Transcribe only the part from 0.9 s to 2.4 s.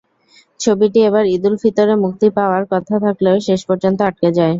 এবার ঈদুল ফিতরে মুক্তি